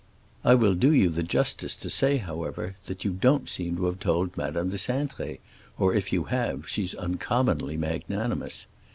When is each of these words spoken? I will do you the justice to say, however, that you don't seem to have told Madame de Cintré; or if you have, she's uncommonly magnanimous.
I 0.43 0.55
will 0.55 0.73
do 0.73 0.91
you 0.91 1.09
the 1.09 1.21
justice 1.21 1.75
to 1.75 1.87
say, 1.87 2.17
however, 2.17 2.73
that 2.87 3.05
you 3.05 3.11
don't 3.11 3.47
seem 3.47 3.75
to 3.77 3.85
have 3.85 3.99
told 3.99 4.35
Madame 4.35 4.71
de 4.71 4.77
Cintré; 4.77 5.37
or 5.77 5.93
if 5.93 6.11
you 6.11 6.23
have, 6.23 6.67
she's 6.67 6.95
uncommonly 6.95 7.77
magnanimous. 7.77 8.65